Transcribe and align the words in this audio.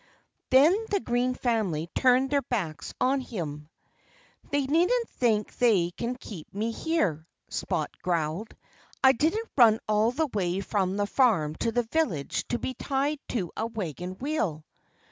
Then 0.49 0.73
the 0.89 0.99
Green 0.99 1.35
family 1.35 1.87
turned 1.93 2.31
their 2.31 2.41
backs 2.41 2.91
on 2.99 3.21
him. 3.21 3.69
"They 4.49 4.65
needn't 4.65 5.09
think 5.09 5.55
they 5.57 5.91
can 5.91 6.15
keep 6.15 6.51
me 6.55 6.71
here," 6.71 7.27
Spot 7.49 7.91
growled. 8.01 8.55
"I 9.03 9.11
didn't 9.11 9.49
run 9.55 9.79
all 9.87 10.09
the 10.09 10.25
way 10.33 10.59
from 10.59 10.97
the 10.97 11.05
farm 11.05 11.53
to 11.57 11.71
the 11.71 11.83
village 11.83 12.47
to 12.47 12.57
be 12.57 12.73
tied 12.73 13.19
to 13.27 13.51
a 13.55 13.67
wagon 13.67 14.13
wheel." 14.17 14.65